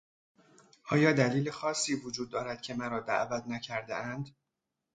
آیا 0.89 1.11
دلیل 1.13 1.51
خاصی 1.51 1.95
وجود 1.95 2.29
دارد 2.29 2.61
که 2.61 2.73
مرا 2.73 2.99
دعوت 2.99 3.43
نکردهاند؟ 3.47 4.35